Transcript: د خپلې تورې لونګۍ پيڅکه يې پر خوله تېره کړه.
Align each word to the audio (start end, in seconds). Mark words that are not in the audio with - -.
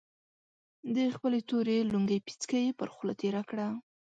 د 0.95 0.97
خپلې 1.15 1.39
تورې 1.49 1.77
لونګۍ 1.91 2.19
پيڅکه 2.25 2.57
يې 2.63 2.69
پر 2.79 2.87
خوله 2.93 3.13
تېره 3.21 3.41
کړه. 3.49 3.67